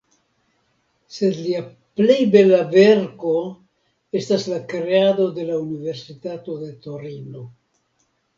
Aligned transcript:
Sed 1.17 1.35
lia 1.47 1.59
plej 2.01 2.15
bela 2.35 2.61
verko 2.71 3.33
estas 4.21 4.47
la 4.55 4.59
kreado 4.73 5.29
de 5.37 5.47
la 5.51 5.61
universitato 5.67 6.59
de 6.65 6.73
Torino. 6.89 7.45